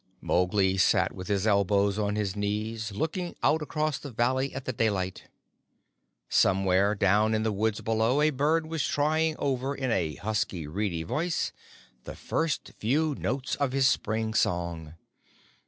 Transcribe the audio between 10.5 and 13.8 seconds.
reedy voice the first few notes of